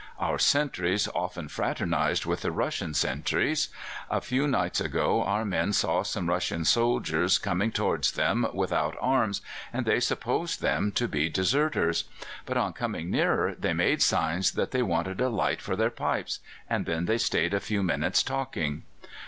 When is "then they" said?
16.87-17.19